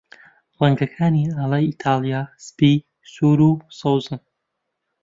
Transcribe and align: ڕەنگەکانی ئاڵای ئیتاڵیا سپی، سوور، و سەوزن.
ڕەنگەکانی 0.59 1.31
ئاڵای 1.37 1.67
ئیتاڵیا 1.69 2.21
سپی، 2.45 2.73
سوور، 3.13 3.39
و 3.47 3.51
سەوزن. 3.79 4.17